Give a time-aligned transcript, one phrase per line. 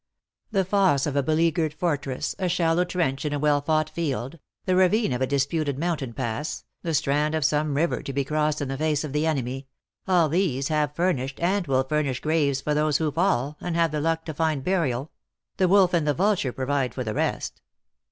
[0.49, 4.75] The fosse of a beleaguered fortress, a shallow trench in a well fought field, the
[4.75, 6.41] ravine of a disputed rnoun THE ACTRESS IN HIGH LIFE.
[6.41, 9.13] 181 tain pass, the strand of some river to be crossed in the face of
[9.13, 9.67] the enemy
[10.07, 14.01] all these have furnished, and will furnish graves for those who fall, and have the
[14.01, 15.11] luck to find burial;
[15.57, 17.61] the wolf and the vulture provide for the rest.